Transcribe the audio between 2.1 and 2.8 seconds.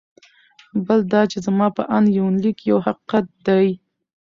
یونلیک یو